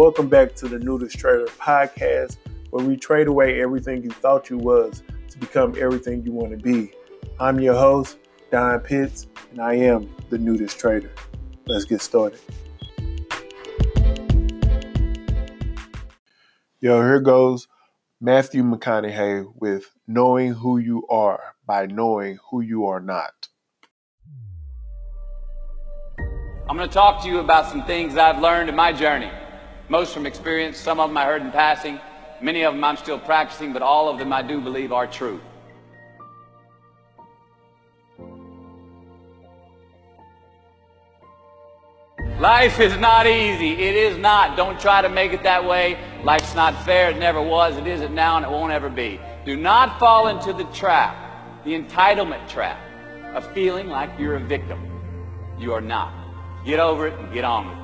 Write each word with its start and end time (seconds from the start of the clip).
Welcome 0.00 0.28
back 0.28 0.54
to 0.54 0.66
the 0.66 0.78
Nudist 0.78 1.18
Trader 1.18 1.44
podcast, 1.58 2.38
where 2.70 2.82
we 2.82 2.96
trade 2.96 3.26
away 3.26 3.60
everything 3.60 4.02
you 4.02 4.08
thought 4.08 4.48
you 4.48 4.56
was 4.56 5.02
to 5.28 5.36
become 5.36 5.74
everything 5.78 6.22
you 6.24 6.32
want 6.32 6.52
to 6.52 6.56
be. 6.56 6.90
I'm 7.38 7.60
your 7.60 7.74
host, 7.74 8.16
Don 8.50 8.80
Pitts, 8.80 9.26
and 9.50 9.60
I 9.60 9.74
am 9.74 10.08
the 10.30 10.38
Nudist 10.38 10.78
Trader. 10.78 11.12
Let's 11.66 11.84
get 11.84 12.00
started. 12.00 12.40
Yo, 16.80 17.02
here 17.02 17.20
goes 17.20 17.68
Matthew 18.22 18.62
McConaughey 18.62 19.52
with 19.54 19.94
Knowing 20.06 20.54
Who 20.54 20.78
You 20.78 21.06
Are 21.10 21.56
by 21.66 21.84
Knowing 21.84 22.38
Who 22.50 22.62
You 22.62 22.86
Are 22.86 23.00
Not. 23.00 23.48
I'm 26.70 26.78
going 26.78 26.88
to 26.88 26.94
talk 26.94 27.22
to 27.24 27.28
you 27.28 27.40
about 27.40 27.68
some 27.70 27.84
things 27.84 28.16
I've 28.16 28.40
learned 28.40 28.70
in 28.70 28.74
my 28.74 28.94
journey. 28.94 29.30
Most 29.90 30.14
from 30.14 30.24
experience, 30.24 30.78
some 30.78 31.00
of 31.00 31.10
them 31.10 31.16
I 31.16 31.24
heard 31.24 31.42
in 31.42 31.50
passing, 31.50 31.98
many 32.40 32.62
of 32.62 32.74
them 32.74 32.84
I'm 32.84 32.96
still 32.96 33.18
practicing, 33.18 33.72
but 33.72 33.82
all 33.82 34.08
of 34.08 34.20
them 34.20 34.32
I 34.32 34.40
do 34.40 34.60
believe 34.60 34.92
are 34.92 35.08
true. 35.08 35.40
Life 42.38 42.78
is 42.78 42.96
not 42.98 43.26
easy. 43.26 43.72
It 43.72 43.96
is 43.96 44.16
not. 44.16 44.56
Don't 44.56 44.80
try 44.80 45.02
to 45.02 45.08
make 45.08 45.32
it 45.32 45.42
that 45.42 45.64
way. 45.64 45.98
Life's 46.22 46.54
not 46.54 46.84
fair. 46.84 47.10
It 47.10 47.18
never 47.18 47.42
was. 47.42 47.76
It 47.76 47.88
isn't 47.88 48.14
now, 48.14 48.36
and 48.36 48.46
it 48.46 48.50
won't 48.50 48.72
ever 48.72 48.88
be. 48.88 49.20
Do 49.44 49.56
not 49.56 49.98
fall 49.98 50.28
into 50.28 50.52
the 50.52 50.64
trap, 50.72 51.64
the 51.64 51.72
entitlement 51.78 52.48
trap, 52.48 52.78
of 53.34 53.52
feeling 53.52 53.88
like 53.88 54.10
you're 54.20 54.36
a 54.36 54.40
victim. 54.40 54.80
You 55.58 55.74
are 55.74 55.80
not. 55.80 56.14
Get 56.64 56.78
over 56.78 57.08
it 57.08 57.18
and 57.18 57.34
get 57.34 57.44
on 57.44 57.68
with 57.68 57.76
it. 57.76 57.79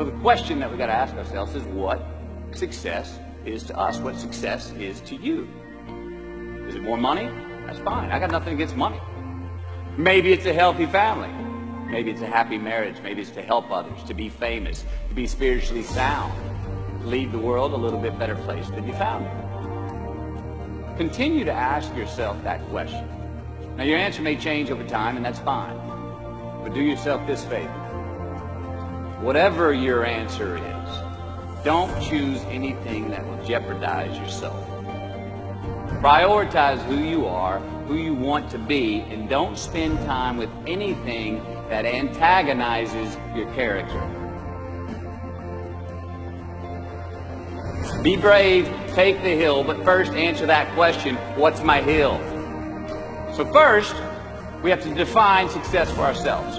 So 0.00 0.06
the 0.06 0.18
question 0.20 0.60
that 0.60 0.72
we 0.72 0.78
got 0.78 0.86
to 0.86 0.94
ask 0.94 1.14
ourselves 1.14 1.54
is 1.54 1.62
what 1.64 2.02
success 2.52 3.18
is 3.44 3.64
to 3.64 3.76
us? 3.76 3.98
What 3.98 4.16
success 4.16 4.70
is 4.78 5.02
to 5.02 5.14
you? 5.14 5.46
Is 6.66 6.74
it 6.74 6.82
more 6.82 6.96
money? 6.96 7.28
That's 7.66 7.80
fine. 7.80 8.10
I 8.10 8.18
got 8.18 8.30
nothing 8.30 8.54
against 8.54 8.76
money. 8.76 8.98
Maybe 9.98 10.32
it's 10.32 10.46
a 10.46 10.54
healthy 10.54 10.86
family. 10.86 11.28
Maybe 11.92 12.10
it's 12.10 12.22
a 12.22 12.26
happy 12.26 12.56
marriage. 12.56 12.96
Maybe 13.02 13.20
it's 13.20 13.30
to 13.32 13.42
help 13.42 13.70
others, 13.70 14.02
to 14.04 14.14
be 14.14 14.30
famous, 14.30 14.86
to 15.10 15.14
be 15.14 15.26
spiritually 15.26 15.82
sound, 15.82 16.32
leave 17.04 17.30
the 17.30 17.38
world 17.38 17.74
a 17.74 17.76
little 17.76 18.00
bit 18.00 18.18
better 18.18 18.36
place 18.36 18.70
than 18.70 18.86
you 18.86 18.94
found 18.94 19.26
it. 19.26 20.96
Continue 20.96 21.44
to 21.44 21.52
ask 21.52 21.94
yourself 21.94 22.42
that 22.42 22.66
question. 22.70 23.06
Now, 23.76 23.84
your 23.84 23.98
answer 23.98 24.22
may 24.22 24.36
change 24.36 24.70
over 24.70 24.86
time, 24.88 25.16
and 25.16 25.24
that's 25.26 25.40
fine. 25.40 25.76
But 26.62 26.72
do 26.72 26.80
yourself 26.80 27.26
this 27.26 27.44
favor. 27.44 27.89
Whatever 29.20 29.74
your 29.74 30.06
answer 30.06 30.56
is, 30.56 31.62
don't 31.62 32.02
choose 32.02 32.40
anything 32.44 33.10
that 33.10 33.22
will 33.26 33.44
jeopardize 33.44 34.18
yourself. 34.18 34.66
Prioritize 36.00 36.82
who 36.86 36.96
you 36.96 37.26
are, 37.26 37.58
who 37.86 37.96
you 37.96 38.14
want 38.14 38.50
to 38.52 38.58
be, 38.58 39.00
and 39.00 39.28
don't 39.28 39.58
spend 39.58 39.98
time 40.06 40.38
with 40.38 40.48
anything 40.66 41.36
that 41.68 41.84
antagonizes 41.84 43.14
your 43.36 43.52
character. 43.52 44.00
Be 48.02 48.16
brave, 48.16 48.66
take 48.94 49.22
the 49.22 49.36
hill, 49.36 49.62
but 49.62 49.84
first 49.84 50.12
answer 50.12 50.46
that 50.46 50.72
question 50.74 51.16
what's 51.36 51.62
my 51.62 51.82
hill? 51.82 52.18
So 53.36 53.44
first, 53.52 53.94
we 54.62 54.70
have 54.70 54.82
to 54.84 54.94
define 54.94 55.50
success 55.50 55.90
for 55.90 56.00
ourselves. 56.00 56.56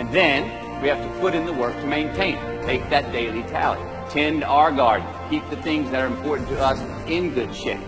And 0.00 0.12
then 0.12 0.63
we 0.84 0.90
have 0.90 1.02
to 1.02 1.18
put 1.18 1.34
in 1.34 1.46
the 1.46 1.52
work 1.54 1.74
to 1.76 1.86
maintain 1.86 2.34
it. 2.34 2.66
Take 2.66 2.90
that 2.90 3.10
daily 3.10 3.42
tally. 3.44 3.80
Tend 4.10 4.44
our 4.44 4.70
garden. 4.70 5.08
Keep 5.30 5.48
the 5.48 5.56
things 5.62 5.90
that 5.90 6.02
are 6.02 6.06
important 6.06 6.46
to 6.50 6.62
us 6.62 6.78
in 7.08 7.32
good 7.32 7.54
shape. 7.54 7.80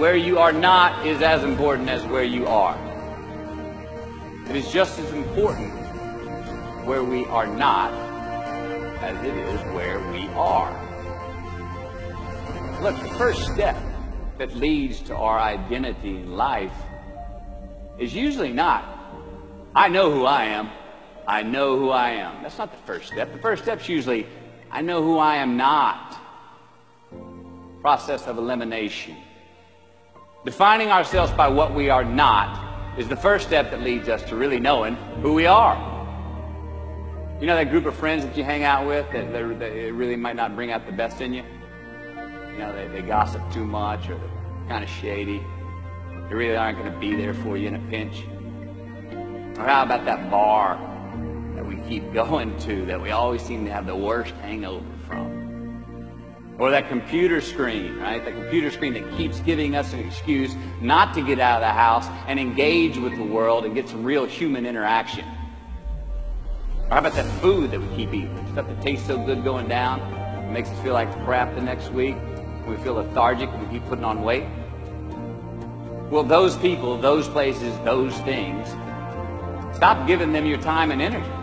Where 0.00 0.16
you 0.16 0.38
are 0.38 0.50
not 0.50 1.06
is 1.06 1.20
as 1.20 1.44
important 1.44 1.90
as 1.90 2.02
where 2.06 2.24
you 2.24 2.46
are. 2.46 2.74
It 4.48 4.56
is 4.56 4.72
just 4.72 4.98
as 4.98 5.12
important 5.12 5.70
where 6.86 7.04
we 7.04 7.26
are 7.26 7.46
not 7.46 7.92
as 9.02 9.22
it 9.22 9.36
is 9.36 9.60
where 9.74 9.98
we 10.10 10.26
are. 10.28 10.72
Look, 12.80 12.98
the 13.02 13.14
first 13.18 13.44
step 13.52 13.76
that 14.38 14.56
leads 14.56 15.02
to 15.02 15.14
our 15.14 15.38
identity 15.38 16.16
in 16.16 16.32
life 16.34 16.72
is 17.98 18.14
usually 18.14 18.54
not, 18.54 18.88
I 19.74 19.88
know 19.88 20.10
who 20.10 20.24
I 20.24 20.44
am. 20.44 20.70
I 21.28 21.42
know 21.42 21.78
who 21.78 21.90
I 21.90 22.12
am. 22.12 22.42
That's 22.42 22.56
not 22.56 22.72
the 22.72 22.82
first 22.86 23.08
step. 23.08 23.30
The 23.30 23.38
first 23.38 23.62
step's 23.62 23.86
usually, 23.86 24.26
I 24.70 24.80
know 24.80 25.02
who 25.02 25.18
I 25.18 25.36
am 25.36 25.58
not. 25.58 26.18
Process 27.82 28.26
of 28.26 28.38
elimination. 28.38 29.14
Defining 30.46 30.88
ourselves 30.88 31.30
by 31.32 31.48
what 31.48 31.74
we 31.74 31.90
are 31.90 32.02
not 32.02 32.98
is 32.98 33.08
the 33.08 33.16
first 33.16 33.46
step 33.46 33.70
that 33.70 33.82
leads 33.82 34.08
us 34.08 34.22
to 34.22 34.36
really 34.36 34.58
knowing 34.58 34.94
who 35.20 35.34
we 35.34 35.44
are. 35.44 35.76
You 37.42 37.46
know 37.46 37.56
that 37.56 37.70
group 37.70 37.84
of 37.84 37.94
friends 37.94 38.24
that 38.24 38.34
you 38.34 38.42
hang 38.42 38.64
out 38.64 38.86
with 38.86 39.12
that, 39.12 39.30
that, 39.30 39.58
that 39.58 39.92
really 39.92 40.16
might 40.16 40.34
not 40.34 40.56
bring 40.56 40.72
out 40.72 40.86
the 40.86 40.92
best 40.92 41.20
in 41.20 41.34
you? 41.34 41.44
You 42.52 42.58
know, 42.58 42.74
they, 42.74 42.88
they 42.88 43.06
gossip 43.06 43.42
too 43.52 43.66
much 43.66 44.08
or 44.08 44.16
they're 44.16 44.66
kind 44.66 44.82
of 44.82 44.88
shady. 44.88 45.42
They 46.30 46.34
really 46.34 46.56
aren't 46.56 46.78
going 46.78 46.90
to 46.90 46.98
be 46.98 47.14
there 47.14 47.34
for 47.34 47.58
you 47.58 47.68
in 47.68 47.74
a 47.74 47.90
pinch. 47.90 48.24
Or 49.58 49.64
how 49.64 49.82
about 49.82 50.06
that 50.06 50.30
bar 50.30 50.87
keep 51.88 52.12
going 52.12 52.56
to 52.60 52.84
that 52.86 53.00
we 53.00 53.10
always 53.10 53.42
seem 53.42 53.64
to 53.64 53.72
have 53.72 53.86
the 53.86 53.96
worst 53.96 54.34
hangover 54.36 54.84
from? 55.06 55.38
Or 56.58 56.70
that 56.70 56.88
computer 56.88 57.40
screen, 57.40 57.96
right? 57.98 58.24
The 58.24 58.32
computer 58.32 58.70
screen 58.70 58.94
that 58.94 59.16
keeps 59.16 59.38
giving 59.40 59.76
us 59.76 59.92
an 59.92 60.00
excuse 60.00 60.54
not 60.80 61.14
to 61.14 61.22
get 61.22 61.38
out 61.38 61.62
of 61.62 61.68
the 61.68 61.72
house 61.72 62.06
and 62.26 62.40
engage 62.40 62.98
with 62.98 63.16
the 63.16 63.22
world 63.22 63.64
and 63.64 63.74
get 63.76 63.88
some 63.88 64.02
real 64.02 64.26
human 64.26 64.66
interaction. 64.66 65.24
Or 66.86 66.94
how 66.94 66.98
about 66.98 67.12
that 67.12 67.30
food 67.40 67.70
that 67.70 67.80
we 67.80 67.96
keep 67.96 68.12
eating? 68.12 68.36
Stuff 68.52 68.66
that 68.66 68.82
tastes 68.82 69.06
so 69.06 69.24
good 69.24 69.44
going 69.44 69.68
down, 69.68 70.00
it 70.42 70.50
makes 70.50 70.68
us 70.68 70.82
feel 70.82 70.94
like 70.94 71.12
crap 71.24 71.54
the 71.54 71.60
next 71.60 71.92
week. 71.92 72.16
We 72.66 72.76
feel 72.78 72.94
lethargic 72.94 73.50
and 73.50 73.68
we 73.68 73.78
keep 73.78 73.88
putting 73.88 74.04
on 74.04 74.22
weight. 74.22 74.44
Well, 76.10 76.24
those 76.24 76.56
people, 76.56 76.98
those 76.98 77.28
places, 77.28 77.72
those 77.84 78.14
things, 78.20 78.66
stop 79.76 80.08
giving 80.08 80.32
them 80.32 80.44
your 80.44 80.58
time 80.58 80.90
and 80.90 81.00
energy. 81.00 81.37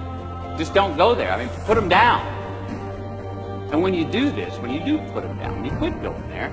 Just 0.58 0.74
don't 0.74 0.96
go 0.98 1.14
there. 1.16 1.32
I 1.32 1.38
mean, 1.38 1.50
put 1.66 1.76
them 1.76 1.90
down. 1.90 2.26
And 3.72 3.82
when 3.82 3.94
you 3.94 4.06
do 4.06 4.32
this, 4.32 4.58
when 4.60 4.72
you 4.72 4.80
do 4.86 4.98
put 5.12 5.24
them 5.24 5.38
down, 5.38 5.62
when 5.62 5.66
you 5.66 5.78
quit 5.78 6.02
going 6.02 6.30
there, 6.30 6.50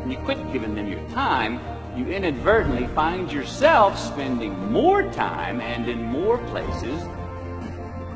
when 0.00 0.10
you 0.10 0.18
quit 0.18 0.52
giving 0.52 0.74
them 0.74 0.86
your 0.86 1.06
time, 1.10 1.60
you 1.96 2.06
inadvertently 2.06 2.86
find 2.88 3.32
yourself 3.32 3.98
spending 3.98 4.70
more 4.70 5.02
time 5.12 5.60
and 5.60 5.88
in 5.88 6.02
more 6.02 6.38
places 6.48 7.02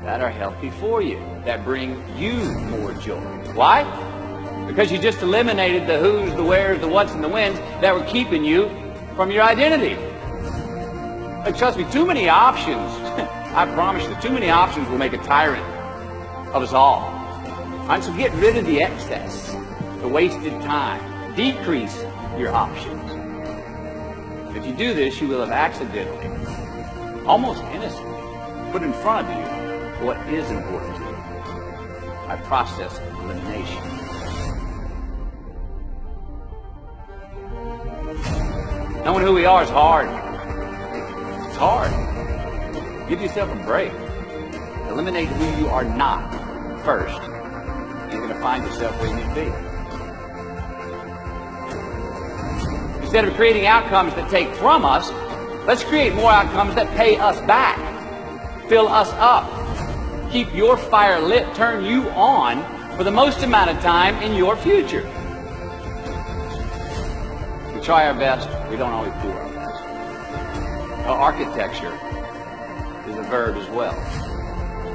that 0.02 0.20
are 0.20 0.30
healthy 0.30 0.70
for 0.70 1.00
you, 1.00 1.18
that 1.44 1.64
bring 1.64 2.02
you 2.16 2.34
more 2.68 2.92
joy. 2.94 3.20
Why? 3.54 3.84
Because 4.66 4.92
you 4.92 4.98
just 4.98 5.22
eliminated 5.22 5.86
the 5.86 5.98
who's, 5.98 6.34
the 6.34 6.44
where's, 6.44 6.80
the 6.80 6.88
what's, 6.88 7.12
and 7.12 7.22
the 7.22 7.28
when's 7.28 7.58
that 7.80 7.94
were 7.94 8.04
keeping 8.04 8.44
you 8.44 8.68
from 9.16 9.30
your 9.30 9.42
identity. 9.42 9.94
And 11.44 11.56
trust 11.56 11.78
me, 11.78 11.86
too 11.90 12.06
many 12.06 12.28
options, 12.28 13.01
I 13.54 13.66
promise 13.66 14.08
you, 14.08 14.16
too 14.22 14.30
many 14.30 14.48
options 14.48 14.88
will 14.88 14.96
make 14.96 15.12
a 15.12 15.18
tyrant 15.18 15.62
of 16.54 16.62
us 16.62 16.72
all. 16.72 17.02
right, 17.86 18.02
so 18.02 18.10
get 18.16 18.32
rid 18.34 18.56
of 18.56 18.64
the 18.64 18.80
excess, 18.80 19.52
the 20.00 20.08
wasted 20.08 20.52
time. 20.62 21.34
Decrease 21.36 21.94
your 22.38 22.50
options. 22.50 23.10
If 24.56 24.64
you 24.64 24.74
do 24.74 24.94
this, 24.94 25.20
you 25.20 25.28
will 25.28 25.40
have 25.40 25.50
accidentally, 25.50 27.26
almost 27.26 27.62
innocently, 27.64 28.72
put 28.72 28.82
in 28.82 28.94
front 28.94 29.28
of 29.28 29.36
you 29.36 30.06
what 30.06 30.16
is 30.28 30.50
important 30.50 30.96
to 30.96 31.02
you 31.02 31.12
by 32.26 32.40
process 32.44 32.96
of 32.96 33.24
elimination. 33.24 33.82
Knowing 39.04 39.26
who 39.26 39.34
we 39.34 39.44
are 39.44 39.62
is 39.62 39.68
hard. 39.68 40.08
It's 41.48 41.56
hard. 41.56 42.11
Give 43.12 43.20
yourself 43.20 43.52
a 43.52 43.56
break. 43.66 43.92
Eliminate 44.88 45.28
who 45.28 45.44
you 45.60 45.68
are 45.68 45.84
not 45.84 46.32
first. 46.82 47.20
You're 48.10 48.22
going 48.22 48.32
to 48.32 48.40
find 48.40 48.64
yourself 48.64 48.98
where 48.98 49.10
you 49.10 49.16
need 49.16 49.28
to 49.28 49.34
be. 49.34 49.52
Instead 53.02 53.26
of 53.26 53.34
creating 53.34 53.66
outcomes 53.66 54.14
that 54.14 54.30
take 54.30 54.48
from 54.54 54.86
us, 54.86 55.10
let's 55.66 55.84
create 55.84 56.14
more 56.14 56.30
outcomes 56.30 56.74
that 56.74 56.88
pay 56.96 57.18
us 57.18 57.38
back, 57.42 57.76
fill 58.70 58.88
us 58.88 59.10
up, 59.18 59.46
keep 60.32 60.50
your 60.54 60.78
fire 60.78 61.20
lit, 61.20 61.54
turn 61.54 61.84
you 61.84 62.08
on 62.12 62.64
for 62.96 63.04
the 63.04 63.10
most 63.10 63.42
amount 63.42 63.68
of 63.68 63.78
time 63.82 64.16
in 64.22 64.34
your 64.34 64.56
future. 64.56 65.04
We 67.74 67.82
try 67.82 68.06
our 68.06 68.14
best, 68.14 68.48
we 68.70 68.78
don't 68.78 68.90
always 68.90 69.12
do 69.22 69.30
our 69.32 69.50
best. 69.50 69.82
Well, 71.04 71.12
architecture 71.12 71.92
verb 73.32 73.56
as 73.56 73.68
well. 73.70 73.94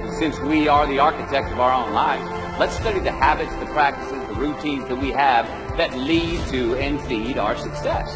And 0.03 0.13
since 0.13 0.37
we 0.39 0.67
are 0.67 0.85
the 0.85 0.99
architects 0.99 1.51
of 1.51 1.59
our 1.59 1.73
own 1.73 1.91
lives, 1.91 2.23
let's 2.59 2.75
study 2.75 2.99
the 2.99 3.11
habits, 3.11 3.51
the 3.55 3.65
practices, 3.73 4.27
the 4.27 4.35
routines 4.35 4.87
that 4.89 4.95
we 4.95 5.09
have 5.09 5.47
that 5.75 5.97
lead 5.97 6.45
to 6.49 6.75
and 6.75 7.01
feed 7.07 7.39
our 7.39 7.57
success. 7.57 8.15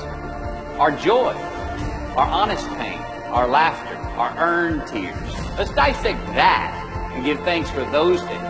Our 0.77 0.91
joy, 0.91 1.33
our 2.15 2.27
honest 2.27 2.68
pain, 2.77 3.00
our 3.33 3.47
laughter, 3.47 3.95
our 3.95 4.38
earned 4.38 4.85
tears. 4.85 5.18
Let's 5.57 5.73
dissect 5.73 6.24
that 6.35 6.71
and 7.15 7.25
give 7.25 7.39
thanks 7.39 7.71
for 7.71 7.83
those 7.85 8.21
things. 8.21 8.44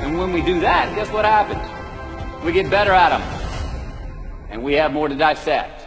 And 0.00 0.18
when 0.18 0.32
we 0.32 0.40
do 0.40 0.58
that, 0.60 0.94
guess 0.94 1.10
what 1.10 1.26
happens? 1.26 2.44
We 2.46 2.52
get 2.52 2.70
better 2.70 2.92
at 2.92 3.10
them. 3.10 4.48
And 4.48 4.64
we 4.64 4.72
have 4.72 4.90
more 4.90 5.06
to 5.06 5.14
dissect. 5.14 5.86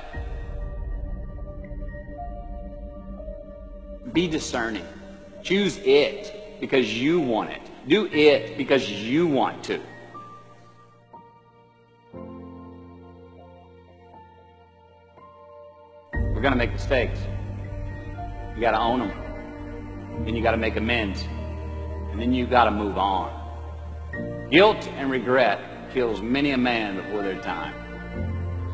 Be 4.14 4.28
discerning. 4.28 4.86
Choose 5.44 5.78
it 5.84 6.60
because 6.62 6.94
you 6.94 7.20
want 7.20 7.50
it. 7.50 7.62
Do 7.86 8.06
it 8.06 8.58
because 8.58 8.90
you 8.90 9.28
want 9.28 9.62
to. 9.66 9.82
We're 16.14 16.42
going 16.42 16.54
to 16.54 16.56
make 16.56 16.72
mistakes. 16.72 17.20
You 18.56 18.62
got 18.62 18.72
to 18.72 18.80
own 18.80 19.00
them. 19.00 20.24
Then 20.24 20.34
you 20.34 20.42
got 20.42 20.52
to 20.52 20.58
make 20.58 20.78
amends. 20.78 21.22
And 22.12 22.22
then 22.22 22.34
you 22.34 22.48
got 22.48 22.66
to 22.66 22.72
move 22.72 22.98
on. 22.98 24.50
Guilt 24.50 24.88
and 24.96 25.12
regret 25.12 25.60
kills 25.94 26.22
many 26.22 26.52
a 26.52 26.58
man 26.58 26.96
before 26.96 27.22
their 27.22 27.42
time. 27.42 27.74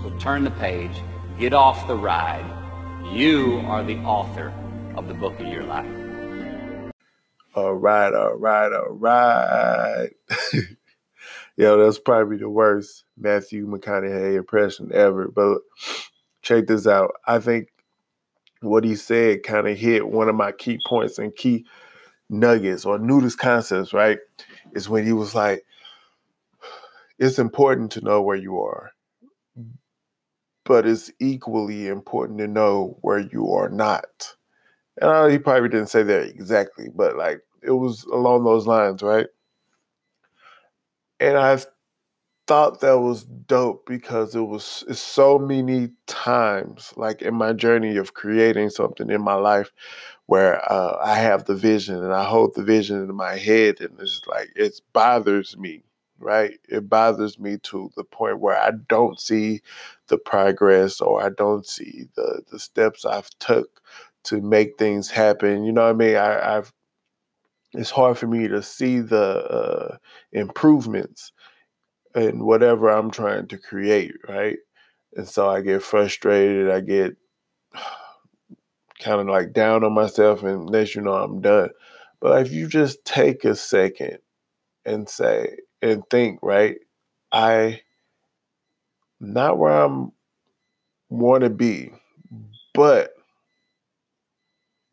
So 0.03 0.11
turn 0.19 0.43
the 0.43 0.51
page, 0.51 1.01
get 1.39 1.53
off 1.53 1.87
the 1.87 1.95
ride. 1.95 2.45
You 3.11 3.63
are 3.65 3.83
the 3.83 3.97
author 3.99 4.53
of 4.95 5.07
the 5.07 5.15
book 5.15 5.39
of 5.39 5.47
your 5.47 5.63
life. 5.63 6.08
All 7.55 7.73
right, 7.73 8.13
all 8.13 8.35
right, 8.35 8.71
all 8.71 8.91
right. 8.93 10.09
Yo, 11.57 11.77
that's 11.83 11.99
probably 11.99 12.37
the 12.37 12.49
worst 12.49 13.05
Matthew 13.17 13.67
McConaughey 13.67 14.37
impression 14.37 14.91
ever. 14.93 15.27
But 15.27 15.59
check 16.41 16.67
this 16.67 16.87
out. 16.87 17.13
I 17.27 17.39
think 17.39 17.69
what 18.61 18.83
he 18.83 18.95
said 18.95 19.43
kind 19.43 19.67
of 19.67 19.77
hit 19.77 20.07
one 20.07 20.29
of 20.29 20.35
my 20.35 20.51
key 20.51 20.79
points 20.87 21.19
and 21.19 21.35
key 21.35 21.65
nuggets 22.29 22.85
or 22.85 22.99
nudist 22.99 23.39
concepts, 23.39 23.93
right? 23.93 24.19
Is 24.73 24.89
when 24.89 25.05
he 25.05 25.13
was 25.13 25.35
like, 25.35 25.63
it's 27.19 27.39
important 27.39 27.91
to 27.93 28.01
know 28.01 28.21
where 28.21 28.37
you 28.37 28.59
are, 28.61 28.91
but 30.65 30.87
it's 30.87 31.11
equally 31.19 31.87
important 31.87 32.39
to 32.39 32.47
know 32.47 32.97
where 33.01 33.19
you 33.19 33.51
are 33.53 33.69
not. 33.69 34.35
And 35.01 35.09
I, 35.09 35.31
he 35.31 35.37
probably 35.39 35.69
didn't 35.69 35.89
say 35.89 36.03
that 36.03 36.27
exactly, 36.27 36.89
but 36.93 37.15
like 37.17 37.41
it 37.61 37.71
was 37.71 38.03
along 38.05 38.43
those 38.43 38.67
lines, 38.67 39.01
right? 39.01 39.27
And 41.19 41.37
I 41.37 41.59
thought 42.47 42.81
that 42.81 42.99
was 42.99 43.25
dope 43.25 43.85
because 43.87 44.35
it 44.35 44.41
was 44.41 44.85
so 44.99 45.39
many 45.39 45.89
times, 46.07 46.93
like 46.97 47.21
in 47.21 47.35
my 47.35 47.53
journey 47.53 47.97
of 47.97 48.13
creating 48.15 48.69
something 48.71 49.09
in 49.09 49.21
my 49.21 49.35
life, 49.35 49.71
where 50.27 50.61
uh, 50.71 50.97
I 51.03 51.15
have 51.15 51.45
the 51.45 51.55
vision 51.55 52.03
and 52.03 52.13
I 52.13 52.25
hold 52.25 52.55
the 52.55 52.63
vision 52.63 52.97
in 53.03 53.15
my 53.15 53.37
head, 53.37 53.81
and 53.81 53.99
it's 53.99 54.21
like 54.27 54.51
it 54.55 54.81
bothers 54.93 55.57
me, 55.57 55.83
right? 56.19 56.59
It 56.69 56.89
bothers 56.89 57.39
me 57.39 57.57
to 57.63 57.91
the 57.97 58.03
point 58.05 58.39
where 58.39 58.57
I 58.59 58.71
don't 58.89 59.19
see 59.19 59.61
the 60.07 60.17
progress 60.17 61.01
or 61.01 61.23
I 61.23 61.29
don't 61.29 61.67
see 61.67 62.07
the 62.15 62.43
the 62.51 62.59
steps 62.59 63.05
I've 63.05 63.29
took 63.39 63.81
to 64.25 64.41
make 64.41 64.77
things 64.77 65.09
happen. 65.09 65.63
You 65.63 65.71
know 65.71 65.83
what 65.83 65.89
I 65.89 65.93
mean? 65.93 66.15
I, 66.15 66.57
I've 66.57 66.73
it's 67.73 67.91
hard 67.91 68.17
for 68.17 68.27
me 68.27 68.47
to 68.47 68.63
see 68.63 68.99
the 68.99 69.17
uh, 69.17 69.97
improvements 70.31 71.31
in 72.15 72.43
whatever 72.43 72.89
I'm 72.89 73.11
trying 73.11 73.47
to 73.49 73.57
create, 73.57 74.13
right? 74.27 74.57
And 75.15 75.27
so 75.27 75.49
I 75.49 75.61
get 75.61 75.83
frustrated. 75.83 76.69
I 76.69 76.81
get 76.81 77.15
kind 78.99 79.21
of 79.21 79.27
like 79.27 79.53
down 79.53 79.83
on 79.83 79.93
myself, 79.93 80.43
and 80.43 80.69
let 80.69 80.95
you 80.95 81.01
know 81.01 81.13
I'm 81.13 81.41
done. 81.41 81.69
But 82.19 82.45
if 82.45 82.51
you 82.51 82.67
just 82.67 83.05
take 83.05 83.45
a 83.45 83.55
second 83.55 84.17
and 84.85 85.07
say 85.07 85.57
and 85.81 86.03
think, 86.09 86.39
right? 86.41 86.77
I 87.31 87.81
not 89.19 89.57
where 89.57 89.83
I'm 89.83 90.11
want 91.09 91.43
to 91.43 91.49
be, 91.49 91.91
but 92.73 93.13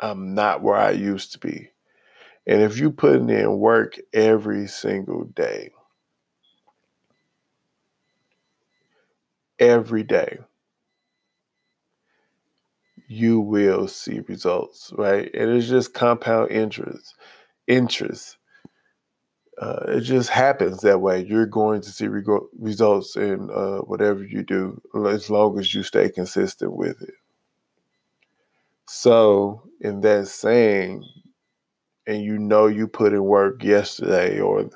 I'm 0.00 0.34
not 0.34 0.62
where 0.62 0.76
I 0.76 0.90
used 0.90 1.32
to 1.32 1.38
be. 1.38 1.70
And 2.46 2.62
if 2.62 2.78
you 2.78 2.90
putting 2.90 3.30
in 3.30 3.58
work 3.58 3.98
every 4.12 4.68
single 4.68 5.24
day, 5.24 5.70
every 9.58 10.02
day, 10.04 10.38
you 13.08 13.40
will 13.40 13.88
see 13.88 14.20
results, 14.20 14.92
right? 14.96 15.30
And 15.34 15.50
it's 15.50 15.68
just 15.68 15.94
compound 15.94 16.50
interest. 16.50 17.14
Interest. 17.66 18.36
Uh, 19.60 19.84
it 19.88 20.00
just 20.02 20.28
happens 20.28 20.82
that 20.82 21.00
way. 21.00 21.24
You're 21.24 21.46
going 21.46 21.80
to 21.80 21.90
see 21.90 22.08
results 22.08 23.16
in 23.16 23.48
uh, 23.50 23.78
whatever 23.78 24.22
you 24.22 24.42
do, 24.42 24.80
as 25.08 25.30
long 25.30 25.58
as 25.58 25.74
you 25.74 25.82
stay 25.82 26.10
consistent 26.10 26.74
with 26.74 27.00
it. 27.02 27.14
So, 28.88 29.62
in 29.80 30.00
that 30.02 30.28
saying, 30.28 31.04
and 32.06 32.22
you 32.22 32.38
know 32.38 32.66
you 32.66 32.86
put 32.86 33.12
in 33.12 33.24
work 33.24 33.64
yesterday 33.64 34.38
or 34.38 34.70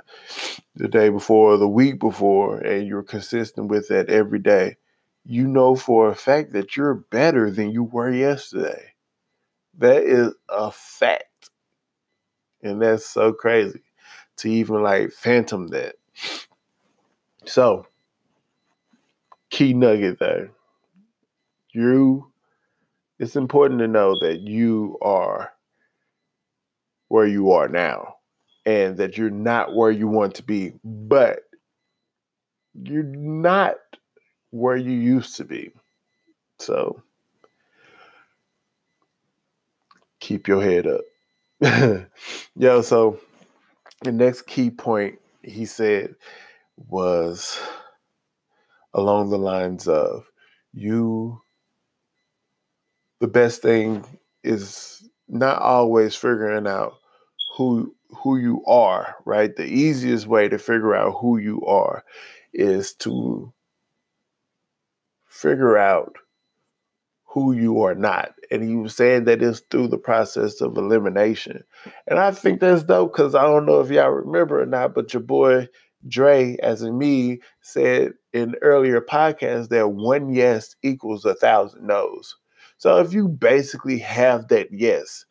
the 0.75 0.89
day 0.89 1.11
before 1.11 1.53
or 1.53 1.57
the 1.57 1.69
week 1.69 2.01
before, 2.01 2.59
and 2.59 2.87
you're 2.87 3.03
consistent 3.03 3.69
with 3.69 3.89
that 3.89 4.09
every 4.09 4.41
day, 4.41 4.77
you 5.25 5.47
know 5.47 5.77
for 5.77 6.09
a 6.09 6.15
fact 6.15 6.53
that 6.53 6.77
you're 6.77 6.95
better 6.95 7.51
than 7.51 7.71
you 7.71 7.85
were 7.85 8.11
yesterday. 8.11 8.93
That 9.79 10.03
is 10.03 10.33
a 10.49 10.71
fact. 10.73 11.51
And 12.63 12.83
that's 12.83 13.07
so 13.07 13.33
crazy 13.33 13.83
to 14.39 14.51
even 14.51 14.83
like 14.83 15.13
phantom 15.13 15.69
that. 15.69 15.97
So, 17.47 17.87
key 19.51 19.73
nugget 19.75 20.19
there. 20.19 20.51
You, 21.73 22.30
it's 23.21 23.37
important 23.37 23.79
to 23.81 23.87
know 23.87 24.19
that 24.19 24.41
you 24.41 24.97
are 25.03 25.53
where 27.09 27.27
you 27.27 27.51
are 27.51 27.69
now 27.69 28.17
and 28.65 28.97
that 28.97 29.19
you're 29.19 29.29
not 29.29 29.77
where 29.77 29.91
you 29.91 30.09
want 30.09 30.35
to 30.35 30.43
be, 30.43 30.73
but 30.83 31.41
you're 32.83 33.03
not 33.03 33.77
where 34.53 34.77
you 34.77 34.93
used 34.93 35.37
to 35.37 35.45
be. 35.45 35.71
So 36.59 37.03
keep 40.21 40.49
your 40.49 40.63
head 40.63 40.87
up. 40.87 42.07
Yo, 42.57 42.81
so 42.81 43.21
the 44.03 44.13
next 44.13 44.47
key 44.47 44.71
point 44.71 45.19
he 45.43 45.67
said 45.67 46.15
was 46.89 47.61
along 48.95 49.29
the 49.29 49.39
lines 49.39 49.87
of 49.89 50.25
you 50.73 51.39
the 53.21 53.29
best 53.29 53.63
thing 53.63 54.05
is 54.45 55.09
not 55.29 55.61
always 55.63 56.15
figuring 56.17 56.67
out 56.67 56.95
who 57.57 57.95
who 58.11 58.37
you 58.39 58.65
are, 58.67 59.17
right? 59.25 59.55
The 59.57 59.65
easiest 59.67 60.27
way 60.27 60.49
to 60.49 60.59
figure 60.59 60.95
out 60.95 61.17
who 61.21 61.39
you 61.39 61.63
are 61.67 62.05
is 62.53 62.95
to 62.95 63.53
figure 65.27 65.79
out 65.79 66.17
who 67.25 67.53
you 67.53 67.83
are 67.83 67.95
not. 67.95 68.35
And 68.51 68.63
he 68.65 68.77
was 68.77 68.97
saying 68.97 69.25
that 69.25 69.43
it's 69.43 69.61
through 69.71 69.89
the 69.89 69.99
process 69.99 70.61
of 70.61 70.77
elimination. 70.77 71.63
And 72.09 72.19
I 72.19 72.33
think 72.33 72.61
that's 72.61 72.83
dope 72.83 73.13
because 73.13 73.35
I 73.35 73.43
don't 73.45 73.67
know 73.67 73.81
if 73.81 73.91
y'all 73.91 74.11
remember 74.11 74.61
or 74.61 74.67
not, 74.67 74.95
but 74.95 75.15
your 75.15 75.23
boy 75.23 75.69
Dre, 76.09 76.57
as 76.63 76.83
in 76.83 76.99
me, 76.99 77.41
said 77.61 78.15
in 78.33 78.57
earlier 78.63 79.01
podcasts 79.01 79.69
that 79.69 79.91
one 79.93 80.33
yes 80.35 80.75
equals 80.83 81.25
a 81.25 81.35
thousand 81.35 81.87
no's. 81.87 82.37
So 82.81 82.97
if 82.97 83.13
you 83.13 83.29
basically 83.29 83.99
have 83.99 84.49
that 84.49 84.69
yes, 84.73 85.27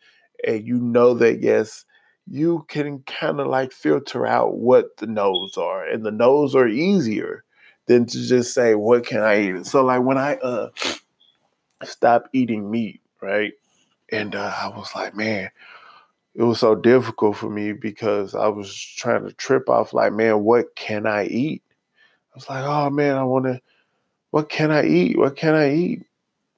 and 0.45 0.63
you 0.63 0.77
know 0.77 1.15
that 1.15 1.41
yes, 1.41 1.83
you 2.27 2.63
can 2.67 2.99
kind 3.07 3.39
of 3.39 3.47
like 3.47 3.71
filter 3.71 4.27
out 4.27 4.57
what 4.57 4.95
the 4.97 5.07
no's 5.07 5.57
are. 5.57 5.83
And 5.83 6.05
the 6.05 6.11
no's 6.11 6.53
are 6.53 6.67
easier 6.67 7.43
than 7.87 8.05
to 8.05 8.21
just 8.21 8.53
say, 8.53 8.75
what 8.75 9.03
can 9.03 9.21
I 9.21 9.41
eat? 9.41 9.65
So 9.65 9.83
like 9.83 10.03
when 10.03 10.19
I 10.19 10.35
uh 10.35 10.69
stopped 11.83 12.29
eating 12.33 12.69
meat, 12.69 13.01
right? 13.19 13.53
And 14.11 14.35
uh, 14.35 14.53
I 14.55 14.67
was 14.67 14.91
like, 14.93 15.15
man, 15.15 15.49
it 16.35 16.43
was 16.43 16.59
so 16.59 16.75
difficult 16.75 17.35
for 17.35 17.49
me 17.49 17.73
because 17.73 18.35
I 18.35 18.47
was 18.47 18.71
trying 18.71 19.25
to 19.25 19.33
trip 19.33 19.69
off 19.69 19.91
like, 19.91 20.13
man, 20.13 20.43
what 20.43 20.75
can 20.75 21.07
I 21.07 21.25
eat? 21.25 21.63
I 22.31 22.35
was 22.35 22.47
like, 22.47 22.63
oh 22.63 22.91
man, 22.91 23.17
I 23.17 23.23
want 23.23 23.45
to, 23.45 23.59
what 24.29 24.49
can 24.49 24.69
I 24.69 24.85
eat? 24.85 25.17
What 25.17 25.35
can 25.35 25.55
I 25.55 25.73
eat? 25.73 26.05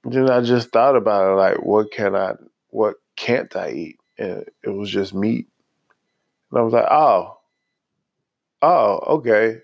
Then 0.03 0.29
I 0.29 0.41
just 0.41 0.71
thought 0.71 0.95
about 0.95 1.31
it, 1.31 1.35
like, 1.35 1.63
what 1.63 1.91
can 1.91 2.15
I, 2.15 2.33
what 2.69 2.95
can't 3.15 3.55
I 3.55 3.71
eat? 3.71 3.99
And 4.17 4.45
it 4.63 4.69
was 4.69 4.89
just 4.91 5.13
meat. 5.13 5.47
And 6.51 6.59
I 6.59 6.61
was 6.63 6.73
like, 6.73 6.87
oh, 6.89 7.37
oh, 8.61 8.99
okay. 9.17 9.59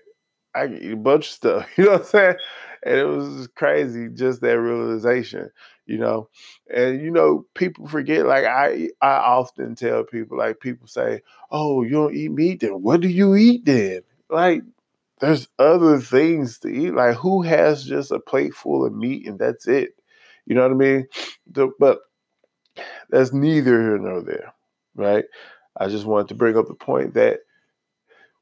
I 0.54 0.66
can 0.66 0.82
eat 0.82 0.92
a 0.92 0.96
bunch 0.96 1.28
of 1.28 1.32
stuff. 1.32 1.68
You 1.78 1.86
know 1.86 1.92
what 1.92 2.00
I'm 2.02 2.06
saying? 2.06 2.36
And 2.84 2.96
it 2.96 3.04
was 3.06 3.48
crazy, 3.56 4.08
just 4.10 4.42
that 4.42 4.60
realization, 4.60 5.50
you 5.86 5.98
know. 5.98 6.30
And 6.74 7.02
you 7.02 7.10
know, 7.12 7.46
people 7.54 7.88
forget. 7.88 8.26
Like 8.26 8.44
I, 8.46 8.90
I 9.02 9.10
often 9.18 9.74
tell 9.76 10.04
people, 10.04 10.38
like 10.38 10.60
people 10.60 10.88
say, 10.88 11.22
"Oh, 11.50 11.82
you 11.84 11.90
don't 11.90 12.14
eat 12.16 12.32
meat? 12.32 12.60
Then 12.60 12.82
what 12.82 13.02
do 13.02 13.08
you 13.08 13.36
eat 13.36 13.66
then?" 13.66 14.02
Like, 14.30 14.62
there's 15.20 15.48
other 15.58 16.00
things 16.00 16.58
to 16.60 16.68
eat. 16.70 16.94
Like, 16.94 17.16
who 17.16 17.42
has 17.42 17.84
just 17.84 18.12
a 18.12 18.20
plate 18.20 18.54
full 18.54 18.86
of 18.86 18.94
meat 18.94 19.28
and 19.28 19.38
that's 19.38 19.68
it? 19.68 19.92
You 20.48 20.54
know 20.54 20.62
what 20.62 20.72
I 20.72 20.74
mean? 20.74 21.06
The, 21.52 21.70
but 21.78 21.98
that's 23.10 23.34
neither 23.34 23.80
here 23.82 23.98
nor 23.98 24.22
there, 24.22 24.54
right? 24.94 25.26
I 25.76 25.88
just 25.88 26.06
wanted 26.06 26.28
to 26.28 26.34
bring 26.34 26.56
up 26.56 26.66
the 26.68 26.74
point 26.74 27.12
that 27.14 27.40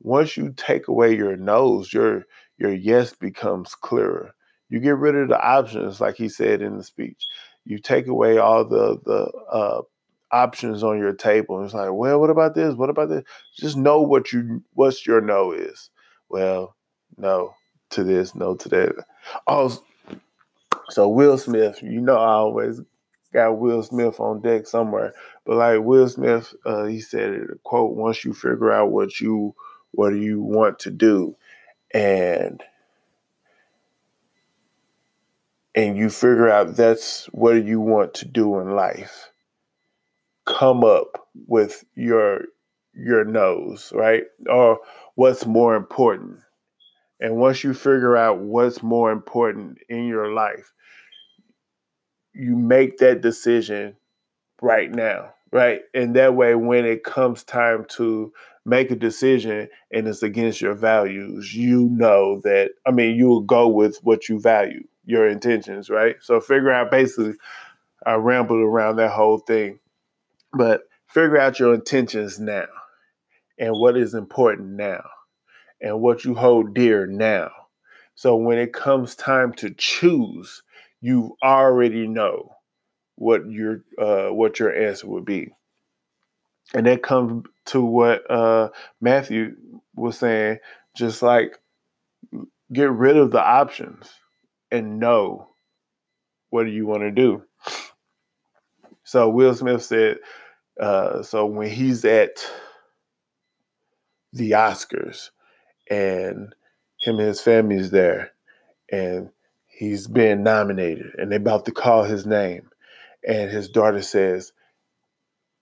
once 0.00 0.36
you 0.36 0.54
take 0.56 0.86
away 0.86 1.16
your 1.16 1.36
no's, 1.36 1.92
your 1.92 2.24
your 2.58 2.72
yes 2.72 3.12
becomes 3.12 3.74
clearer. 3.74 4.32
You 4.68 4.78
get 4.78 4.96
rid 4.96 5.16
of 5.16 5.28
the 5.28 5.40
options, 5.40 6.00
like 6.00 6.14
he 6.16 6.28
said 6.28 6.62
in 6.62 6.76
the 6.76 6.84
speech. 6.84 7.26
You 7.64 7.80
take 7.80 8.06
away 8.06 8.38
all 8.38 8.64
the 8.64 9.00
the 9.04 9.24
uh, 9.50 9.82
options 10.30 10.84
on 10.84 10.98
your 10.98 11.12
table. 11.12 11.64
It's 11.64 11.74
like, 11.74 11.90
well, 11.92 12.20
what 12.20 12.30
about 12.30 12.54
this? 12.54 12.76
What 12.76 12.90
about 12.90 13.08
this? 13.08 13.24
Just 13.56 13.76
know 13.76 14.00
what 14.00 14.32
you 14.32 14.62
what's 14.74 15.04
your 15.08 15.20
no 15.20 15.50
is. 15.50 15.90
Well, 16.28 16.76
no 17.16 17.54
to 17.90 18.04
this, 18.04 18.36
no 18.36 18.54
to 18.54 18.68
that. 18.68 18.94
Oh, 19.48 19.76
so 20.90 21.08
Will 21.08 21.38
Smith, 21.38 21.82
you 21.82 22.00
know, 22.00 22.16
I 22.16 22.32
always 22.32 22.80
got 23.32 23.58
Will 23.58 23.82
Smith 23.82 24.20
on 24.20 24.40
deck 24.40 24.66
somewhere. 24.66 25.12
But 25.44 25.56
like 25.56 25.80
Will 25.80 26.08
Smith, 26.08 26.54
uh, 26.64 26.84
he 26.84 27.00
said 27.00 27.32
it, 27.34 27.62
quote, 27.64 27.96
once 27.96 28.24
you 28.24 28.32
figure 28.32 28.72
out 28.72 28.90
what 28.90 29.20
you 29.20 29.54
what 29.92 30.10
do 30.10 30.16
you 30.16 30.42
want 30.42 30.78
to 30.80 30.90
do 30.90 31.34
and 31.92 32.62
and 35.74 35.96
you 35.96 36.10
figure 36.10 36.48
out 36.50 36.76
that's 36.76 37.26
what 37.26 37.64
you 37.64 37.80
want 37.80 38.14
to 38.14 38.26
do 38.26 38.58
in 38.58 38.74
life 38.74 39.30
come 40.44 40.84
up 40.84 41.28
with 41.46 41.84
your 41.94 42.42
your 42.94 43.24
no's 43.24 43.92
right 43.94 44.24
or 44.48 44.78
what's 45.14 45.46
more 45.46 45.74
important 45.76 46.38
and 47.20 47.36
once 47.36 47.64
you 47.64 47.72
figure 47.72 48.16
out 48.16 48.38
what's 48.38 48.82
more 48.82 49.10
important 49.10 49.78
in 49.88 50.06
your 50.06 50.32
life 50.32 50.72
you 52.36 52.56
make 52.56 52.98
that 52.98 53.20
decision 53.20 53.96
right 54.62 54.90
now 54.90 55.32
right 55.52 55.82
and 55.94 56.14
that 56.16 56.34
way 56.34 56.54
when 56.54 56.84
it 56.84 57.04
comes 57.04 57.44
time 57.44 57.84
to 57.88 58.32
make 58.66 58.90
a 58.90 58.96
decision 58.96 59.68
and 59.92 60.08
it's 60.08 60.24
against 60.24 60.60
your 60.60 60.74
values, 60.74 61.54
you 61.54 61.88
know 61.92 62.40
that, 62.42 62.72
I 62.84 62.90
mean, 62.90 63.16
you 63.16 63.28
will 63.28 63.42
go 63.42 63.68
with 63.68 63.98
what 64.02 64.28
you 64.28 64.40
value, 64.40 64.82
your 65.04 65.28
intentions, 65.28 65.88
right? 65.88 66.16
So 66.20 66.40
figure 66.40 66.72
out 66.72 66.90
basically, 66.90 67.34
I 68.04 68.14
rambled 68.14 68.60
around 68.60 68.96
that 68.96 69.12
whole 69.12 69.38
thing, 69.38 69.78
but 70.52 70.82
figure 71.06 71.38
out 71.38 71.60
your 71.60 71.74
intentions 71.74 72.40
now 72.40 72.66
and 73.58 73.72
what 73.72 73.96
is 73.96 74.14
important 74.14 74.70
now 74.70 75.08
and 75.80 76.00
what 76.00 76.24
you 76.24 76.34
hold 76.34 76.74
dear 76.74 77.06
now. 77.06 77.50
So 78.16 78.34
when 78.34 78.58
it 78.58 78.72
comes 78.72 79.14
time 79.14 79.52
to 79.54 79.72
choose, 79.74 80.62
you 81.00 81.36
already 81.42 82.06
know 82.06 82.50
what 83.16 83.48
your 83.50 83.82
uh, 83.98 84.28
what 84.28 84.58
your 84.58 84.74
answer 84.74 85.06
would 85.06 85.24
be 85.24 85.52
and 86.74 86.86
that 86.86 87.02
comes 87.02 87.46
to 87.66 87.84
what 87.84 88.28
uh, 88.30 88.68
Matthew 89.00 89.56
was 89.94 90.18
saying, 90.18 90.58
just 90.96 91.22
like 91.22 91.58
get 92.72 92.90
rid 92.90 93.16
of 93.16 93.30
the 93.30 93.42
options 93.42 94.10
and 94.70 94.98
know 94.98 95.48
what 96.50 96.64
do 96.64 96.70
you 96.70 96.86
want 96.86 97.02
to 97.02 97.10
do. 97.10 97.42
So 99.04 99.28
Will 99.28 99.54
Smith 99.54 99.84
said, 99.84 100.18
uh, 100.80 101.22
so 101.22 101.46
when 101.46 101.70
he's 101.70 102.04
at 102.04 102.44
the 104.32 104.52
Oscars 104.52 105.30
and 105.88 106.54
him 107.00 107.18
and 107.18 107.28
his 107.28 107.40
family 107.40 107.76
is 107.76 107.90
there 107.90 108.32
and 108.90 109.30
he's 109.76 110.06
been 110.06 110.42
nominated 110.42 111.12
and 111.18 111.30
they're 111.30 111.38
about 111.38 111.66
to 111.66 111.72
call 111.72 112.02
his 112.04 112.26
name 112.26 112.68
and 113.26 113.50
his 113.50 113.68
daughter 113.68 114.02
says, 114.02 114.52